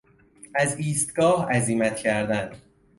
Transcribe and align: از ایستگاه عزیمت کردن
از 0.55 0.77
ایستگاه 0.77 1.51
عزیمت 1.51 1.95
کردن 1.97 2.51